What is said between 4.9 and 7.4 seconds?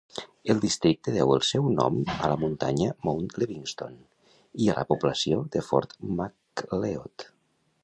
població de Fort Macleod.